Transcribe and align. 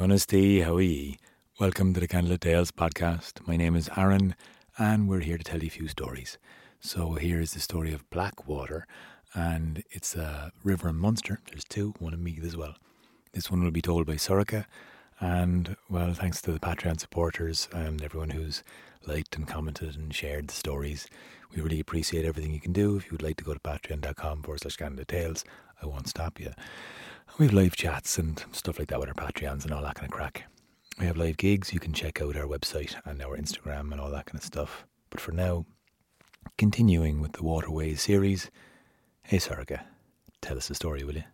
Gunnesty, 0.00 0.62
how 0.62 0.76
are 0.76 0.80
ye? 0.80 1.18
Welcome 1.58 1.92
to 1.92 2.00
the 2.00 2.08
Candlelit 2.08 2.40
Tales 2.40 2.70
podcast. 2.70 3.46
My 3.46 3.58
name 3.58 3.76
is 3.76 3.90
Aaron, 3.98 4.34
and 4.78 5.06
we're 5.10 5.20
here 5.20 5.36
to 5.36 5.44
tell 5.44 5.60
you 5.60 5.66
a 5.66 5.70
few 5.70 5.88
stories. 5.88 6.38
So 6.80 7.16
here 7.16 7.38
is 7.38 7.52
the 7.52 7.60
story 7.60 7.92
of 7.92 8.08
Blackwater, 8.08 8.86
and 9.34 9.84
it's 9.90 10.16
a 10.16 10.52
river 10.64 10.88
in 10.88 10.96
Munster. 10.96 11.40
There's 11.50 11.64
two, 11.64 11.92
one 11.98 12.14
in 12.14 12.24
Meath 12.24 12.42
as 12.42 12.56
well. 12.56 12.76
This 13.34 13.50
one 13.50 13.62
will 13.62 13.70
be 13.72 13.82
told 13.82 14.06
by 14.06 14.14
Sorcha, 14.14 14.64
and 15.20 15.76
well, 15.90 16.14
thanks 16.14 16.40
to 16.42 16.52
the 16.52 16.60
Patreon 16.60 16.98
supporters 16.98 17.68
and 17.70 18.02
everyone 18.02 18.30
who's 18.30 18.64
liked 19.06 19.36
and 19.36 19.46
commented 19.46 19.96
and 19.96 20.14
shared 20.14 20.48
the 20.48 20.54
stories. 20.54 21.08
We 21.54 21.60
really 21.60 21.78
appreciate 21.78 22.24
everything 22.24 22.54
you 22.54 22.60
can 22.60 22.72
do. 22.72 22.96
If 22.96 23.04
you 23.04 23.12
would 23.12 23.22
like 23.22 23.36
to 23.36 23.44
go 23.44 23.52
to 23.52 23.60
patreon.com 23.60 24.44
forward 24.44 24.62
slash 24.62 24.78
Candlelit 24.78 25.08
Tales, 25.08 25.44
I 25.82 25.86
won't 25.86 26.08
stop 26.08 26.40
you. 26.40 26.52
We 27.38 27.46
have 27.46 27.54
live 27.54 27.74
chats 27.74 28.18
and 28.18 28.44
stuff 28.52 28.78
like 28.78 28.88
that 28.88 29.00
with 29.00 29.08
our 29.08 29.14
Patreons 29.14 29.64
and 29.64 29.72
all 29.72 29.82
that 29.82 29.94
kind 29.94 30.06
of 30.06 30.12
crack. 30.12 30.44
We 30.98 31.06
have 31.06 31.16
live 31.16 31.38
gigs. 31.38 31.72
You 31.72 31.80
can 31.80 31.94
check 31.94 32.20
out 32.20 32.36
our 32.36 32.44
website 32.44 32.94
and 33.06 33.22
our 33.22 33.36
Instagram 33.36 33.92
and 33.92 34.00
all 34.00 34.10
that 34.10 34.26
kind 34.26 34.38
of 34.38 34.44
stuff. 34.44 34.84
But 35.08 35.20
for 35.20 35.32
now, 35.32 35.64
continuing 36.58 37.22
with 37.22 37.32
the 37.32 37.42
Waterways 37.42 38.02
series, 38.02 38.50
hey 39.22 39.38
Sorcha, 39.38 39.84
tell 40.42 40.58
us 40.58 40.68
a 40.68 40.74
story, 40.74 41.02
will 41.02 41.14
you? 41.14 41.24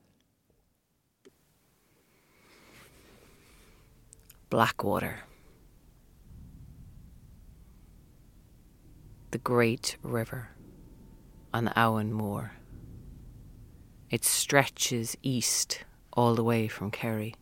Blackwater. 4.49 5.21
The 9.33 9.39
great 9.39 9.97
river 10.05 10.51
on 11.53 11.65
the 11.65 11.77
Owen 11.77 12.13
Moor. 12.13 12.53
It 14.09 14.25
stretches 14.25 15.17
east 15.25 15.83
all 16.17 16.35
the 16.35 16.43
way 16.43 16.67
from 16.67 16.91
Kerry, 16.91 17.35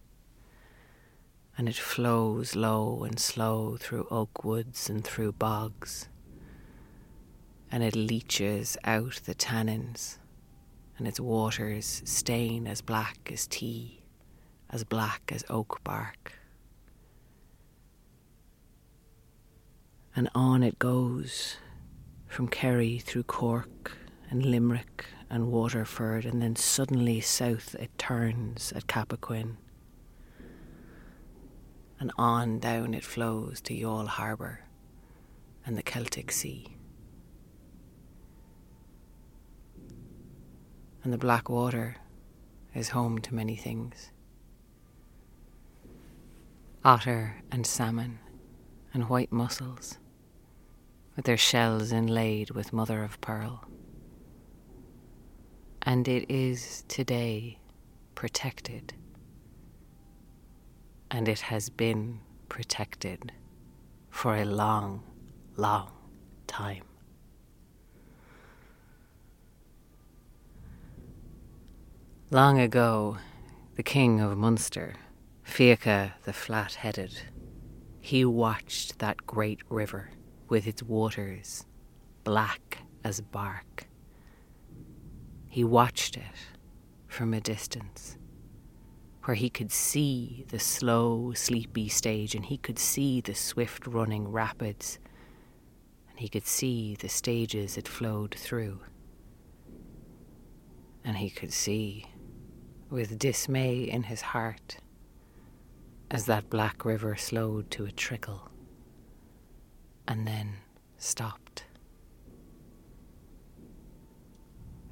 and 1.56 1.68
it 1.68 1.76
flows 1.76 2.56
low 2.56 3.04
and 3.04 3.18
slow 3.20 3.76
through 3.78 4.08
oak 4.10 4.44
woods 4.44 4.90
and 4.90 5.04
through 5.04 5.32
bogs, 5.32 6.08
and 7.70 7.84
it 7.84 7.94
leaches 7.94 8.76
out 8.84 9.20
the 9.24 9.34
tannins, 9.34 10.18
and 10.98 11.06
its 11.06 11.20
waters 11.20 12.02
stain 12.04 12.66
as 12.66 12.80
black 12.80 13.30
as 13.32 13.46
tea, 13.46 14.02
as 14.70 14.82
black 14.82 15.30
as 15.32 15.44
oak 15.48 15.80
bark. 15.84 16.32
And 20.16 20.28
on 20.34 20.62
it 20.64 20.78
goes 20.78 21.56
from 22.26 22.48
Kerry 22.48 22.98
through 22.98 23.24
Cork 23.24 23.96
and 24.30 24.44
Limerick 24.44 25.06
and 25.30 25.50
Waterford, 25.50 26.24
and 26.24 26.40
then 26.42 26.56
suddenly 26.56 27.20
south 27.20 27.74
it 27.76 27.96
turns 27.98 28.72
at 28.72 28.86
Cappoquin. 28.86 29.56
And 31.98 32.12
on 32.18 32.58
down 32.58 32.94
it 32.94 33.04
flows 33.04 33.60
to 33.62 33.74
Youghal 33.74 34.06
Harbour 34.06 34.60
and 35.64 35.76
the 35.76 35.82
Celtic 35.82 36.30
Sea. 36.30 36.76
And 41.02 41.12
the 41.12 41.18
Black 41.18 41.48
Water 41.48 41.96
is 42.74 42.90
home 42.90 43.18
to 43.20 43.34
many 43.34 43.56
things 43.56 44.10
otter 46.84 47.42
and 47.50 47.66
salmon 47.66 48.18
and 48.92 49.08
white 49.08 49.32
mussels, 49.32 49.98
with 51.16 51.24
their 51.24 51.36
shells 51.36 51.92
inlaid 51.92 52.50
with 52.50 52.74
mother 52.74 53.02
of 53.02 53.18
pearl 53.22 53.64
and 55.86 56.08
it 56.08 56.30
is 56.30 56.84
today 56.88 57.58
protected. 58.14 58.94
And 61.10 61.28
it 61.28 61.40
has 61.40 61.68
been 61.68 62.20
protected 62.48 63.32
for 64.10 64.36
a 64.36 64.44
long, 64.44 65.02
long 65.56 65.90
time. 66.46 66.84
Long 72.30 72.58
ago, 72.58 73.18
the 73.76 73.82
king 73.82 74.20
of 74.20 74.36
Munster, 74.36 74.94
Fiacha 75.46 76.14
the 76.24 76.32
flat 76.32 76.74
headed, 76.74 77.20
he 78.00 78.24
watched 78.24 78.98
that 78.98 79.26
great 79.26 79.60
river 79.68 80.10
with 80.48 80.66
its 80.66 80.82
waters 80.82 81.64
black 82.24 82.78
as 83.04 83.20
bark 83.20 83.86
he 85.54 85.62
watched 85.62 86.16
it 86.16 86.34
from 87.06 87.32
a 87.32 87.40
distance, 87.40 88.18
where 89.22 89.36
he 89.36 89.48
could 89.48 89.70
see 89.70 90.44
the 90.48 90.58
slow, 90.58 91.32
sleepy 91.32 91.88
stage, 91.88 92.34
and 92.34 92.46
he 92.46 92.56
could 92.56 92.76
see 92.76 93.20
the 93.20 93.36
swift 93.36 93.86
running 93.86 94.26
rapids, 94.26 94.98
and 96.10 96.18
he 96.18 96.28
could 96.28 96.44
see 96.44 96.96
the 96.96 97.08
stages 97.08 97.78
it 97.78 97.86
flowed 97.86 98.34
through. 98.34 98.80
And 101.04 101.18
he 101.18 101.30
could 101.30 101.52
see, 101.52 102.06
with 102.90 103.16
dismay 103.16 103.84
in 103.84 104.02
his 104.02 104.22
heart, 104.22 104.78
as 106.10 106.26
that 106.26 106.50
black 106.50 106.84
river 106.84 107.14
slowed 107.14 107.70
to 107.70 107.84
a 107.84 107.92
trickle 107.92 108.50
and 110.08 110.26
then 110.26 110.54
stopped. 110.98 111.43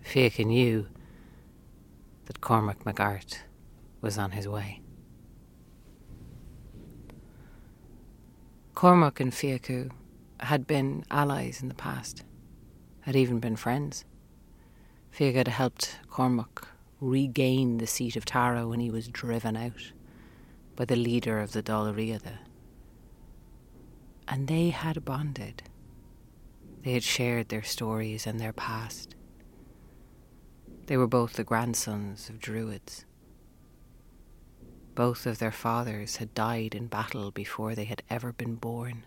Fiacha 0.05 0.45
knew 0.45 0.89
that 2.27 2.41
Cormac 2.41 2.85
MacArt 2.85 3.43
was 4.01 4.19
on 4.19 4.33
his 4.33 4.49
way. 4.49 4.81
Cormac 8.75 9.21
and 9.21 9.33
Fiacha 9.33 9.91
had 10.41 10.67
been 10.67 11.05
allies 11.11 11.63
in 11.63 11.69
the 11.69 11.75
past, 11.75 12.25
had 13.03 13.15
even 13.15 13.39
been 13.39 13.57
friends. 13.57 14.05
Fiacha 15.17 15.37
had 15.37 15.49
helped 15.49 15.99
Cormac 16.11 16.67
regain 17.01 17.79
the 17.79 17.87
seat 17.87 18.17
of 18.17 18.25
Tara 18.25 18.67
when 18.67 18.81
he 18.81 18.91
was 18.91 19.09
driven 19.09 19.57
out 19.57 19.93
by 20.75 20.85
the 20.85 20.97
leader 20.97 21.41
of 21.41 21.53
the 21.53 21.63
Dál 21.63 21.95
Riada. 21.95 22.39
And 24.27 24.49
they 24.49 24.71
had 24.71 25.05
bonded. 25.05 25.63
They 26.83 26.93
had 26.93 27.03
shared 27.03 27.49
their 27.49 27.63
stories 27.63 28.27
and 28.27 28.41
their 28.41 28.53
past. 28.53 29.15
They 30.87 30.97
were 30.97 31.07
both 31.07 31.35
the 31.35 31.45
grandsons 31.45 32.29
of 32.29 32.41
Druids. 32.41 33.05
Both 34.95 35.27
of 35.27 35.39
their 35.39 35.53
fathers 35.53 36.17
had 36.17 36.35
died 36.35 36.75
in 36.75 36.89
battle 36.89 37.31
before 37.31 37.75
they 37.75 37.85
had 37.85 38.03
ever 38.11 38.33
been 38.33 38.57
born. 38.57 39.07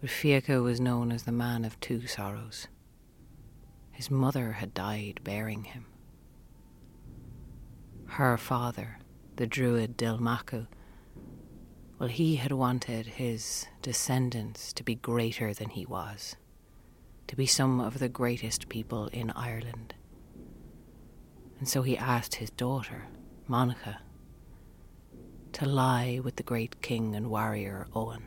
But 0.00 0.10
Fiacha 0.10 0.62
was 0.62 0.80
known 0.80 1.12
as 1.12 1.22
the 1.22 1.32
man 1.32 1.64
of 1.64 1.80
two 1.80 2.06
sorrows. 2.06 2.68
His 3.90 4.10
mother 4.10 4.52
had 4.52 4.74
died 4.74 5.20
bearing 5.24 5.64
him. 5.64 5.86
Her 8.06 8.36
father, 8.36 8.98
the 9.36 9.46
Druid 9.46 9.96
Dilmachu, 9.96 10.66
well, 11.98 12.08
he 12.10 12.36
had 12.36 12.52
wanted 12.52 13.06
his 13.06 13.66
descendants 13.80 14.72
to 14.74 14.82
be 14.84 14.94
greater 14.94 15.54
than 15.54 15.70
he 15.70 15.86
was, 15.86 16.36
to 17.28 17.36
be 17.36 17.46
some 17.46 17.80
of 17.80 17.98
the 17.98 18.08
greatest 18.08 18.68
people 18.68 19.06
in 19.08 19.30
Ireland 19.30 19.94
and 21.62 21.68
so 21.68 21.82
he 21.82 21.96
asked 21.96 22.34
his 22.34 22.50
daughter, 22.50 23.04
Monica, 23.46 24.00
to 25.52 25.64
lie 25.64 26.18
with 26.18 26.34
the 26.34 26.42
great 26.42 26.82
king 26.82 27.14
and 27.14 27.30
warrior 27.30 27.86
Owen. 27.94 28.26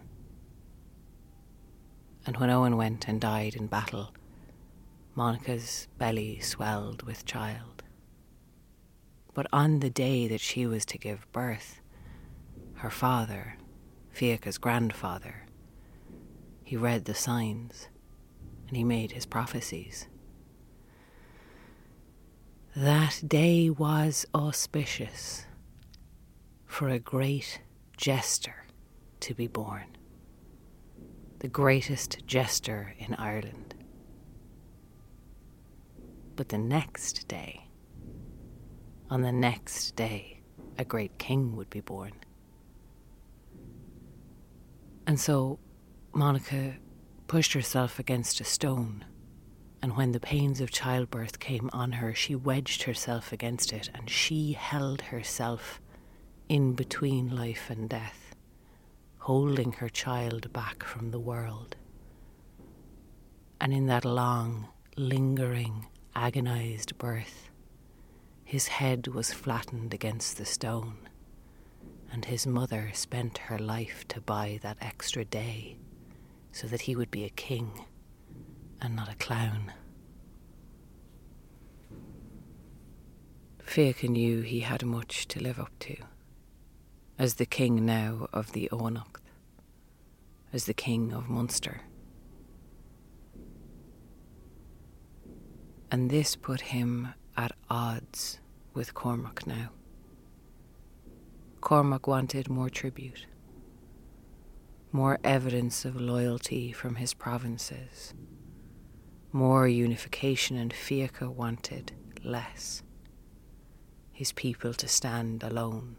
And 2.25 2.37
when 2.37 2.49
Owen 2.49 2.77
went 2.77 3.09
and 3.09 3.19
died 3.19 3.53
in 3.55 3.67
battle, 3.67 4.13
Monica's 5.15 5.89
belly 5.97 6.39
swelled 6.39 7.03
with 7.03 7.25
child. 7.25 7.83
But 9.33 9.47
on 9.51 9.81
the 9.81 9.89
day 9.89 10.29
that 10.29 10.39
she 10.39 10.65
was 10.65 10.85
to 10.85 10.97
give 10.97 11.29
birth, 11.33 11.81
her 12.75 12.89
father, 12.89 13.57
Fiacha's 14.11 14.57
grandfather, 14.57 15.45
he 16.63 16.77
read 16.77 17.03
the 17.03 17.13
signs 17.13 17.89
and 18.69 18.77
he 18.77 18.85
made 18.85 19.11
his 19.11 19.25
prophecies. 19.25 20.07
That 22.75 23.23
day 23.25 23.69
was 23.69 24.25
auspicious 24.35 25.45
for 26.65 26.89
a 26.89 26.99
great 26.99 27.61
jester 27.95 28.65
to 29.21 29.33
be 29.33 29.47
born, 29.47 29.95
the 31.39 31.47
greatest 31.47 32.27
jester 32.27 32.93
in 32.97 33.15
Ireland. 33.15 33.75
But 36.35 36.49
the 36.49 36.57
next 36.57 37.29
day, 37.29 37.69
on 39.09 39.21
the 39.21 39.31
next 39.31 39.95
day, 39.95 40.41
a 40.77 40.83
great 40.83 41.17
king 41.17 41.55
would 41.55 41.69
be 41.69 41.79
born. 41.79 42.11
And 45.07 45.17
so 45.17 45.59
Monica 46.11 46.75
pushed 47.27 47.53
herself 47.53 47.99
against 47.99 48.41
a 48.41 48.43
stone 48.43 49.05
and 49.81 49.95
when 49.95 50.11
the 50.11 50.19
pains 50.19 50.61
of 50.61 50.71
childbirth 50.71 51.39
came 51.39 51.69
on 51.73 51.93
her, 51.93 52.13
she 52.13 52.35
wedged 52.35 52.83
herself 52.83 53.31
against 53.31 53.73
it, 53.73 53.89
and 53.93 54.09
she 54.09 54.53
held 54.53 55.01
herself 55.01 55.79
in 56.49 56.73
between 56.73 57.35
life 57.35 57.69
and 57.69 57.89
death, 57.89 58.35
holding 59.19 59.73
her 59.73 59.89
child 59.89 60.51
back 60.53 60.83
from 60.83 61.11
the 61.11 61.19
world. 61.19 61.75
And 63.59 63.73
in 63.73 63.87
that 63.87 64.05
long, 64.05 64.67
lingering, 64.95 65.87
agonized 66.15 66.97
birth, 66.97 67.49
his 68.43 68.67
head 68.67 69.07
was 69.07 69.33
flattened 69.33 69.93
against 69.93 70.37
the 70.37 70.45
stone, 70.45 71.09
and 72.11 72.25
his 72.25 72.45
mother 72.45 72.91
spent 72.93 73.39
her 73.39 73.59
life 73.59 74.07
to 74.09 74.21
buy 74.21 74.59
that 74.61 74.77
extra 74.81 75.25
day 75.25 75.77
so 76.51 76.67
that 76.67 76.81
he 76.81 76.95
would 76.95 77.11
be 77.11 77.25
a 77.25 77.29
king 77.29 77.85
and 78.81 78.95
not 78.95 79.11
a 79.11 79.15
clown. 79.15 79.73
Fiach 83.63 84.07
knew 84.07 84.41
he 84.41 84.61
had 84.61 84.85
much 84.85 85.27
to 85.27 85.41
live 85.41 85.59
up 85.59 85.71
to, 85.79 85.97
as 87.19 87.35
the 87.35 87.45
king 87.45 87.85
now 87.85 88.27
of 88.31 88.53
the 88.53 88.69
Eoghanacht, 88.71 89.21
as 90.53 90.65
the 90.65 90.73
king 90.73 91.11
of 91.11 91.29
Munster. 91.29 91.81
And 95.91 96.09
this 96.09 96.35
put 96.35 96.61
him 96.61 97.09
at 97.35 97.51
odds 97.69 98.39
with 98.73 98.93
Cormac 98.93 99.45
now. 99.45 99.71
Cormac 101.61 102.07
wanted 102.07 102.49
more 102.49 102.69
tribute, 102.69 103.25
more 104.91 105.19
evidence 105.23 105.83
of 105.83 105.99
loyalty 105.99 106.71
from 106.71 106.95
his 106.95 107.13
provinces, 107.13 108.13
more 109.35 109.67
unification, 109.67 110.55
and 110.55 110.71
Fiacha 110.73 111.29
wanted 111.29 111.91
less. 112.23 112.81
His 114.13 114.31
people 114.31 114.73
to 114.73 114.87
stand 114.87 115.43
alone, 115.43 115.97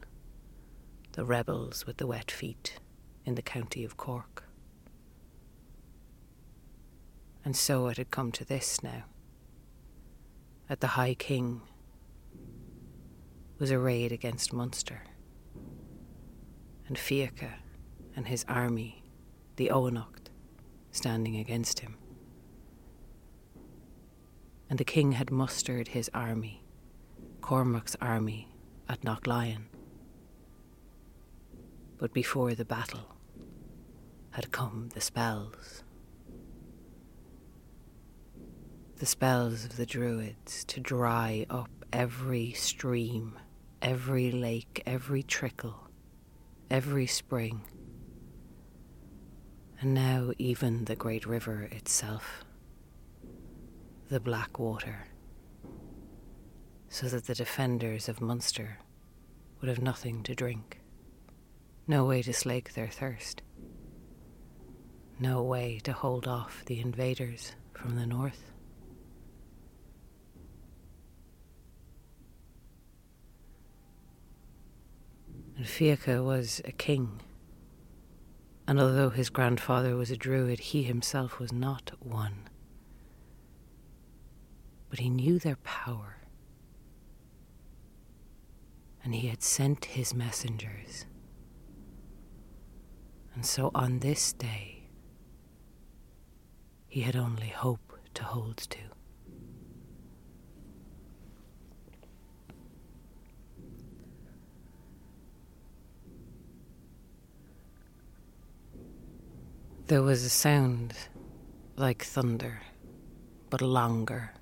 the 1.12 1.26
rebels 1.26 1.84
with 1.86 1.98
the 1.98 2.06
wet 2.06 2.30
feet 2.30 2.80
in 3.26 3.34
the 3.34 3.42
county 3.42 3.84
of 3.84 3.98
Cork. 3.98 4.44
And 7.44 7.54
so 7.54 7.88
it 7.88 7.98
had 7.98 8.10
come 8.10 8.32
to 8.32 8.44
this 8.44 8.82
now 8.82 9.04
that 10.68 10.80
the 10.80 10.96
High 10.98 11.14
King 11.14 11.60
was 13.58 13.70
arrayed 13.70 14.12
against 14.12 14.54
Munster, 14.54 15.02
and 16.88 16.96
Fiacha 16.96 17.52
and 18.16 18.28
his 18.28 18.46
army, 18.48 19.04
the 19.56 19.68
Eoghanacht, 19.68 20.30
standing 20.90 21.36
against 21.36 21.80
him. 21.80 21.98
And 24.68 24.78
the 24.78 24.84
king 24.84 25.12
had 25.12 25.30
mustered 25.30 25.88
his 25.88 26.10
army, 26.12 26.64
Cormac's 27.40 27.96
army, 28.00 28.48
at 28.88 29.02
Knocklong. 29.02 29.66
But 31.98 32.12
before 32.12 32.54
the 32.54 32.64
battle 32.64 33.16
had 34.30 34.52
come 34.52 34.90
the 34.94 35.00
spells. 35.00 35.84
the 38.98 39.06
spells 39.06 39.66
of 39.66 39.76
the 39.76 39.84
Druids 39.84 40.64
to 40.64 40.80
dry 40.80 41.44
up 41.50 41.68
every 41.92 42.52
stream, 42.52 43.38
every 43.82 44.30
lake, 44.30 44.82
every 44.86 45.22
trickle, 45.22 45.90
every 46.70 47.06
spring, 47.06 47.60
and 49.80 49.92
now 49.92 50.32
even 50.38 50.86
the 50.86 50.96
great 50.96 51.26
river 51.26 51.68
itself, 51.70 52.45
the 54.08 54.20
Black 54.20 54.58
Water, 54.58 55.06
so 56.88 57.08
that 57.08 57.26
the 57.26 57.34
defenders 57.34 58.08
of 58.08 58.20
Munster 58.20 58.78
would 59.60 59.68
have 59.68 59.82
nothing 59.82 60.22
to 60.24 60.34
drink, 60.34 60.80
no 61.86 62.04
way 62.04 62.22
to 62.22 62.32
slake 62.32 62.74
their 62.74 62.88
thirst, 62.88 63.42
no 65.18 65.42
way 65.42 65.80
to 65.84 65.92
hold 65.92 66.26
off 66.26 66.64
the 66.66 66.80
invaders 66.80 67.52
from 67.72 67.96
the 67.96 68.06
north. 68.06 68.52
and 75.56 75.66
Fiacha 75.66 76.24
was 76.24 76.60
a 76.64 76.72
king. 76.72 77.20
And 78.68 78.80
although 78.80 79.10
his 79.10 79.30
grandfather 79.30 79.96
was 79.96 80.10
a 80.10 80.16
druid, 80.16 80.58
he 80.58 80.82
himself 80.82 81.38
was 81.38 81.52
not 81.52 81.92
one. 82.00 82.48
But 84.96 85.02
he 85.02 85.10
knew 85.10 85.38
their 85.38 85.56
power. 85.56 86.16
And 89.04 89.14
he 89.14 89.28
had 89.28 89.42
sent 89.42 89.84
his 89.84 90.14
messengers. 90.14 91.04
And 93.34 93.44
so 93.44 93.70
on 93.74 93.98
this 93.98 94.32
day, 94.32 94.88
he 96.88 97.02
had 97.02 97.14
only 97.14 97.48
hope 97.48 97.92
to 98.14 98.24
hold 98.24 98.56
to. 98.56 98.78
There 109.88 110.00
was 110.00 110.24
a 110.24 110.30
sound 110.30 110.94
like 111.76 112.02
thunder, 112.02 112.62
but 113.50 113.60
longer 113.60 114.32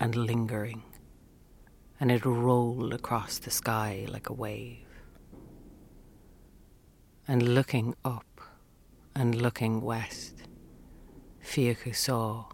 and 0.00 0.14
lingering, 0.14 0.82
and 2.00 2.10
it 2.10 2.24
rolled 2.24 2.94
across 2.94 3.38
the 3.38 3.50
sky 3.50 4.06
like 4.08 4.28
a 4.28 4.32
wave. 4.32 4.86
And 7.26 7.54
looking 7.54 7.94
up 8.04 8.40
and 9.14 9.34
looking 9.34 9.80
west, 9.80 10.42
Fiacha 11.44 11.94
saw, 11.94 12.46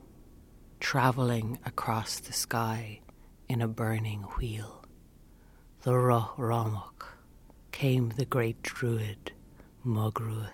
travelling 0.81 1.59
across 1.65 2.19
the 2.19 2.33
sky 2.33 3.01
in 3.49 3.61
a 3.61 3.69
burning 3.69 4.23
wheel, 4.39 4.85
the 5.83 5.97
Roth 5.97 6.37
Rámach, 6.37 7.07
came 7.73 8.11
the 8.11 8.25
great 8.25 8.63
druid 8.63 9.33
Mog 9.83 10.21
Ruith 10.21 10.51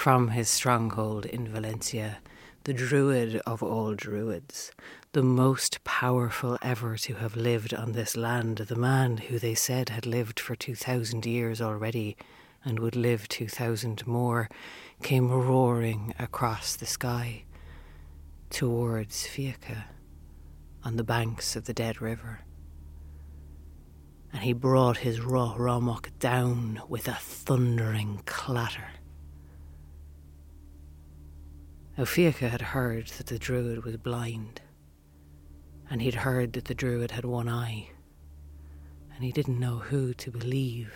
from 0.00 0.28
his 0.28 0.48
stronghold 0.48 1.26
in 1.26 1.46
Valentia, 1.46 2.16
the 2.64 2.74
druid 2.74 3.36
of 3.46 3.62
all 3.62 3.94
druids, 3.94 4.70
the 5.12 5.22
most 5.22 5.82
powerful 5.82 6.58
ever 6.60 6.96
to 6.96 7.14
have 7.14 7.34
lived 7.34 7.72
on 7.72 7.92
this 7.92 8.16
land, 8.16 8.58
the 8.58 8.76
man 8.76 9.16
who 9.16 9.38
they 9.38 9.54
said 9.54 9.88
had 9.88 10.04
lived 10.04 10.38
for 10.38 10.54
2,000 10.54 11.24
years 11.24 11.60
already 11.60 12.16
and 12.62 12.78
would 12.78 12.96
live 12.96 13.26
2,000 13.28 14.06
more, 14.06 14.50
came 15.02 15.30
roaring 15.30 16.14
across 16.18 16.76
the 16.76 16.84
sky 16.84 17.44
towards 18.50 19.26
Fiacha 19.26 19.84
on 20.84 20.96
the 20.96 21.04
banks 21.04 21.56
of 21.56 21.64
the 21.64 21.74
dead 21.74 22.02
river. 22.02 22.40
And 24.32 24.42
he 24.42 24.52
brought 24.52 24.98
his 24.98 25.20
Roth 25.20 25.56
Rámach 25.56 26.10
down 26.18 26.82
with 26.88 27.08
a 27.08 27.14
thundering 27.14 28.22
clatter 28.26 28.99
Ophiacha 32.00 32.48
had 32.48 32.62
heard 32.62 33.08
that 33.18 33.26
the 33.26 33.38
druid 33.38 33.84
was 33.84 33.98
blind, 33.98 34.62
and 35.90 36.00
he'd 36.00 36.14
heard 36.14 36.54
that 36.54 36.64
the 36.64 36.74
druid 36.74 37.10
had 37.10 37.26
one 37.26 37.46
eye, 37.46 37.90
and 39.14 39.22
he 39.22 39.30
didn't 39.30 39.60
know 39.60 39.80
who 39.80 40.14
to 40.14 40.30
believe. 40.30 40.94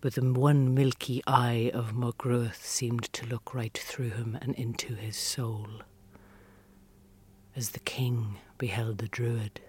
But 0.00 0.14
the 0.14 0.22
one 0.32 0.72
milky 0.72 1.22
eye 1.26 1.70
of 1.74 1.92
Mog 1.92 2.16
Ruith 2.24 2.62
seemed 2.62 3.12
to 3.12 3.26
look 3.26 3.52
right 3.54 3.76
through 3.76 4.12
him 4.12 4.38
and 4.40 4.54
into 4.54 4.94
his 4.94 5.18
soul. 5.18 5.68
As 7.54 7.72
the 7.72 7.80
king 7.80 8.38
beheld 8.56 8.96
the 8.96 9.08
druid, 9.08 9.60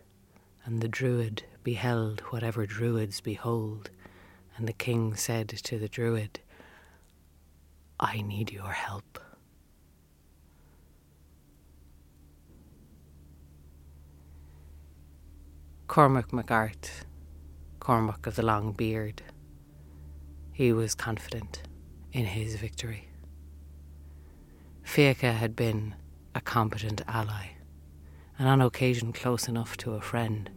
and 0.64 0.80
the 0.80 0.88
druid 0.88 1.44
beheld 1.66 2.22
whatever 2.30 2.66
druids 2.66 3.20
behold, 3.20 3.90
and 4.56 4.70
the 4.70 4.74
king 4.88 5.18
said 5.18 5.50
to 5.50 5.78
the 5.78 5.90
druid, 5.90 6.40
I 8.00 8.22
need 8.22 8.54
your 8.54 8.72
help. 8.72 9.20
Cormac 15.92 16.32
MacArt, 16.32 16.90
Cormac 17.82 18.26
of 18.26 18.38
the 18.38 18.46
long 18.46 18.72
beard. 18.72 19.24
He 20.54 20.72
was 20.72 20.96
confident 20.96 21.64
in 22.14 22.24
his 22.24 22.56
victory. 22.56 23.10
Fiacha 24.86 25.34
had 25.34 25.54
been 25.54 25.96
a 26.34 26.40
competent 26.40 27.02
ally, 27.10 27.48
and 28.40 28.48
on 28.48 28.62
occasion 28.62 29.12
close 29.12 29.50
enough 29.50 29.76
to 29.76 29.96
a 29.96 30.00
friend. 30.00 30.50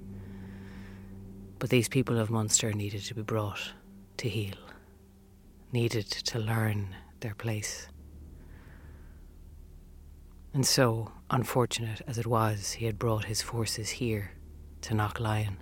But 1.59 1.69
these 1.69 1.89
people 1.89 2.21
of 2.21 2.31
Munster 2.31 2.73
needed 2.73 3.03
to 3.07 3.15
be 3.17 3.23
brought 3.23 3.73
to 4.19 4.29
heel, 4.29 4.55
needed 5.73 6.09
to 6.11 6.39
learn 6.39 6.95
their 7.19 7.35
place. 7.35 7.89
And 10.53 10.65
so, 10.65 11.11
unfortunate 11.29 12.03
as 12.07 12.19
it 12.19 12.27
was, 12.29 12.75
he 12.75 12.87
had 12.87 13.01
brought 13.01 13.25
his 13.25 13.43
forces 13.43 13.91
here 13.91 14.35
to 14.85 14.95
Knocklong. 14.95 15.57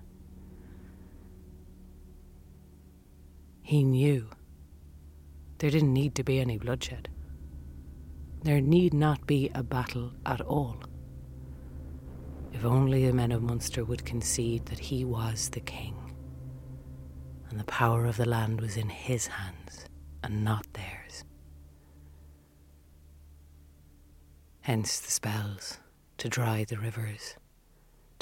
He 3.62 3.85
knew 3.85 4.29
there 5.59 5.71
didn't 5.71 5.93
need 5.93 6.17
to 6.17 6.25
be 6.25 6.41
any 6.41 6.59
bloodshed. 6.59 7.09
There 8.43 8.61
need 8.61 8.93
not 8.93 9.25
be 9.29 9.49
a 9.55 9.62
battle 9.62 10.12
at 10.26 10.41
all. 10.41 10.76
If 12.52 12.64
only 12.64 13.07
the 13.07 13.12
men 13.12 13.31
of 13.31 13.43
Munster 13.43 13.85
would 13.85 14.05
concede 14.05 14.67
that 14.67 14.81
he 14.81 15.05
was 15.05 15.50
the 15.50 15.61
king, 15.61 15.95
and 17.49 17.61
the 17.61 17.64
power 17.64 18.07
of 18.07 18.17
the 18.17 18.29
land 18.29 18.61
was 18.61 18.76
in 18.76 18.88
his 18.88 19.29
hands 19.29 19.87
and 20.25 20.43
not 20.43 20.67
theirs. 20.73 21.23
Hence 24.62 24.99
the 24.99 25.12
spells 25.12 25.79
to 26.19 26.29
dry 26.29 26.64
the 26.64 26.79
rivers, 26.79 27.37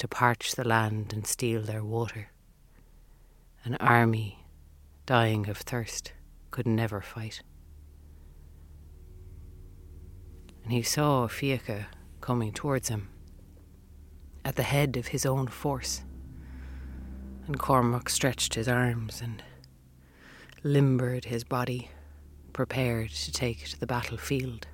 to 0.01 0.07
parch 0.07 0.55
the 0.55 0.67
land 0.67 1.13
and 1.13 1.27
steal 1.27 1.61
their 1.61 1.83
water. 1.83 2.31
An 3.63 3.75
army 3.75 4.47
dying 5.05 5.47
of 5.47 5.57
thirst 5.57 6.11
could 6.49 6.65
never 6.65 7.01
fight. 7.01 7.43
And 10.63 10.73
he 10.73 10.81
saw 10.81 11.27
Fiacha 11.27 11.85
coming 12.19 12.51
towards 12.51 12.89
him, 12.89 13.09
at 14.43 14.55
the 14.55 14.63
head 14.63 14.97
of 14.97 15.09
his 15.09 15.23
own 15.23 15.45
force. 15.45 16.01
And 17.45 17.59
Cormac 17.59 18.09
stretched 18.09 18.55
his 18.55 18.67
arms 18.67 19.21
and 19.21 19.43
limbered 20.63 21.25
his 21.25 21.43
body, 21.43 21.91
prepared 22.53 23.11
to 23.11 23.31
take 23.31 23.65
to 23.67 23.79
the 23.79 23.85
battlefield. 23.85 24.65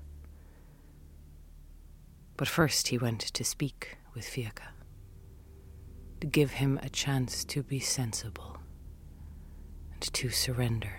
But 2.38 2.48
first 2.48 2.88
he 2.88 2.98
went 2.98 3.20
to 3.20 3.44
speak 3.44 3.98
with 4.14 4.24
Fiacha, 4.24 4.70
to 6.22 6.28
give 6.28 6.52
him 6.52 6.80
a 6.82 6.90
chance 6.90 7.44
to 7.46 7.64
be 7.64 7.80
sensible 7.80 8.58
and 9.94 10.02
to 10.14 10.30
surrender. 10.30 10.94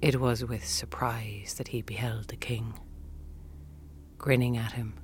It 0.00 0.20
was 0.20 0.44
with 0.44 0.64
surprise 0.66 1.54
that 1.58 1.68
he 1.68 1.82
beheld 1.82 2.28
the 2.28 2.36
king, 2.36 2.78
grinning 4.16 4.56
at 4.56 4.72
him, 4.72 4.94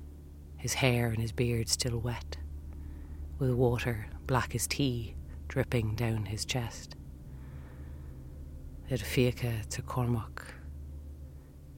his 0.57 0.75
hair 0.75 1.07
and 1.07 1.19
his 1.19 1.31
beard 1.33 1.67
still 1.67 1.97
wet, 1.99 2.37
with 3.37 3.51
water 3.51 4.07
black 4.25 4.55
as 4.55 4.67
tea 4.67 5.15
dripping 5.47 5.95
down 5.95 6.25
his 6.25 6.45
chest. 6.45 6.95
Said 8.89 8.99
Fiacha 9.01 9.67
to 9.69 9.81
Cormac, 9.81 10.53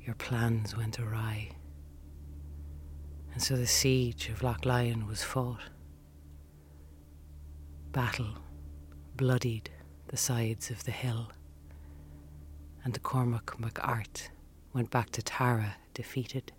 Your 0.02 0.16
plans 0.16 0.76
went 0.76 1.00
awry. 1.00 1.57
And 3.38 3.44
so 3.44 3.56
the 3.56 3.68
siege 3.68 4.30
of 4.30 4.40
Knocklong 4.40 5.06
was 5.06 5.22
fought. 5.22 5.70
Battle 7.92 8.34
bloodied 9.16 9.70
the 10.08 10.18
sides 10.18 10.72
of 10.72 10.84
the 10.86 10.92
hill 10.92 11.30
and 12.84 12.96
the 12.96 13.00
Cormac 13.00 13.60
MacArt 13.60 14.32
went 14.74 14.90
back 14.90 15.12
to 15.12 15.22
Tara 15.22 15.76
defeated. 15.94 16.52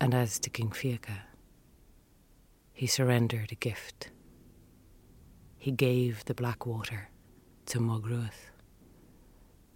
And 0.00 0.14
as 0.14 0.38
to 0.38 0.48
King 0.48 0.70
Fiacha, 0.70 1.22
he 2.72 2.86
surrendered 2.86 3.50
a 3.50 3.56
gift. 3.56 4.12
He 5.58 5.72
gave 5.72 6.24
the 6.26 6.34
black 6.34 6.66
water 6.66 7.08
to 7.66 7.80
Mog 7.80 8.06
Ruith, 8.06 8.52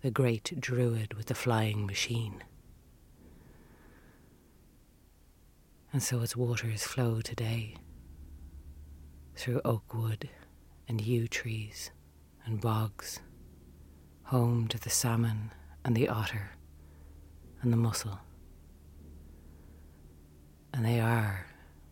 the 0.02 0.12
great 0.12 0.60
druid 0.60 1.14
with 1.14 1.26
the 1.26 1.34
flying 1.34 1.86
machine. 1.86 2.44
And 5.92 6.02
so 6.02 6.20
its 6.20 6.36
waters 6.36 6.82
flow 6.82 7.20
today 7.20 7.76
through 9.34 9.60
oak 9.64 9.94
wood 9.94 10.28
and 10.88 11.00
yew 11.00 11.26
trees 11.28 11.90
and 12.44 12.60
bogs, 12.60 13.20
home 14.24 14.68
to 14.68 14.78
the 14.78 14.90
salmon 14.90 15.52
and 15.84 15.96
the 15.96 16.08
otter 16.08 16.50
and 17.62 17.72
the 17.72 17.76
mussel. 17.76 18.18
And 20.74 20.84
they 20.84 21.00
are 21.00 21.46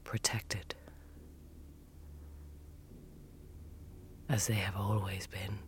protected, 0.04 0.74
as 4.28 4.46
they 4.46 4.54
have 4.54 4.76
always 4.76 5.26
been. 5.26 5.58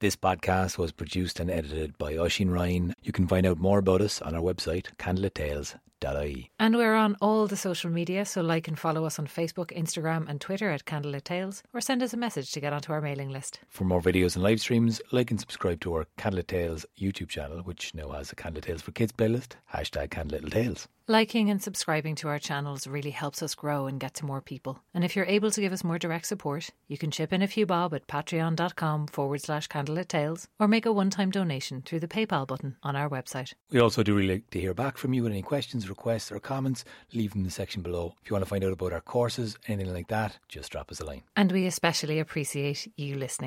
This 0.00 0.14
podcast 0.14 0.78
was 0.78 0.92
produced 0.92 1.40
and 1.40 1.50
edited 1.50 1.98
by 1.98 2.16
Oisin 2.16 2.52
Ryan. 2.52 2.94
You 3.02 3.10
can 3.10 3.26
find 3.26 3.44
out 3.44 3.58
more 3.58 3.80
about 3.80 4.00
us 4.00 4.22
on 4.22 4.32
our 4.32 4.40
website, 4.40 4.96
candlelittales.ie. 6.00 6.50
And 6.58 6.76
we're 6.76 6.94
on 6.94 7.16
all 7.20 7.46
the 7.46 7.56
social 7.56 7.90
media, 7.90 8.24
so 8.24 8.40
like 8.40 8.68
and 8.68 8.78
follow 8.78 9.04
us 9.04 9.18
on 9.18 9.26
Facebook, 9.26 9.76
Instagram, 9.76 10.28
and 10.28 10.40
Twitter 10.40 10.70
at 10.70 10.84
Candlelit 10.84 11.24
Tales, 11.24 11.62
or 11.72 11.80
send 11.80 12.02
us 12.02 12.12
a 12.12 12.16
message 12.16 12.52
to 12.52 12.60
get 12.60 12.72
onto 12.72 12.92
our 12.92 13.00
mailing 13.00 13.30
list. 13.30 13.60
For 13.68 13.84
more 13.84 14.00
videos 14.00 14.34
and 14.34 14.42
live 14.42 14.60
streams, 14.60 15.00
like 15.12 15.30
and 15.30 15.40
subscribe 15.40 15.80
to 15.80 15.94
our 15.94 16.06
Candlelit 16.18 16.46
Tales 16.46 16.86
YouTube 16.98 17.28
channel, 17.28 17.58
which 17.60 17.94
now 17.94 18.10
has 18.10 18.32
a 18.32 18.36
Candlelit 18.36 18.62
Tales 18.62 18.82
for 18.82 18.92
Kids 18.92 19.12
playlist, 19.12 19.52
hashtag 19.72 20.08
Candlelit 20.08 20.50
Tales. 20.50 20.88
Liking 21.10 21.48
and 21.48 21.62
subscribing 21.62 22.16
to 22.16 22.28
our 22.28 22.38
channels 22.38 22.86
really 22.86 23.12
helps 23.12 23.42
us 23.42 23.54
grow 23.54 23.86
and 23.86 23.98
get 23.98 24.12
to 24.12 24.26
more 24.26 24.42
people. 24.42 24.82
And 24.92 25.02
if 25.02 25.16
you're 25.16 25.24
able 25.24 25.50
to 25.50 25.60
give 25.62 25.72
us 25.72 25.82
more 25.82 25.98
direct 25.98 26.26
support, 26.26 26.68
you 26.86 26.98
can 26.98 27.10
chip 27.10 27.32
in 27.32 27.40
a 27.40 27.46
few 27.46 27.64
bob 27.64 27.94
at 27.94 28.06
patreon.com 28.06 29.06
forward 29.06 29.40
slash 29.40 29.68
candlelit 29.68 30.08
tales 30.08 30.48
or 30.60 30.68
make 30.68 30.84
a 30.84 30.92
one 30.92 31.08
time 31.08 31.30
donation 31.30 31.80
through 31.80 32.00
the 32.00 32.08
PayPal 32.08 32.46
button 32.46 32.76
on 32.82 32.94
our 32.94 33.08
website. 33.08 33.54
We 33.70 33.80
also 33.80 34.02
do 34.02 34.14
really 34.14 34.34
like 34.34 34.50
to 34.50 34.60
hear 34.60 34.74
back 34.74 34.98
from 34.98 35.14
you 35.14 35.22
with 35.22 35.32
any 35.32 35.40
requests, 35.88 36.30
or 36.30 36.40
comments. 36.40 36.84
Leave 37.12 37.32
them 37.32 37.40
in 37.40 37.44
the 37.44 37.50
section 37.50 37.82
below. 37.82 38.14
If 38.22 38.30
you 38.30 38.34
want 38.34 38.44
to 38.44 38.48
find 38.48 38.64
out 38.64 38.72
about 38.72 38.92
our 38.92 39.00
courses, 39.00 39.56
anything 39.66 39.92
like 39.94 40.08
that, 40.08 40.38
just 40.48 40.70
drop 40.72 40.90
us 40.90 41.00
a 41.00 41.04
line. 41.04 41.22
And 41.36 41.52
we 41.52 41.66
especially 41.66 42.18
appreciate 42.18 42.92
you 42.96 43.16
listening. 43.16 43.46